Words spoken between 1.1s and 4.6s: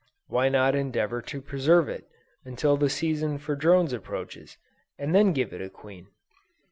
then to preserve it, until the season for drones approaches,